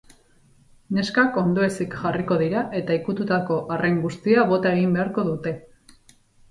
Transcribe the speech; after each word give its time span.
Neskak 0.97 1.37
ondoezik 1.41 1.93
jarriko 2.05 2.39
dira 2.43 2.65
eta 2.81 2.99
ikututako 3.01 3.61
arrain 3.77 4.01
guztia 4.09 4.51
bota 4.55 4.77
egin 4.81 4.99
beharko 4.99 5.29
dute. 5.33 5.57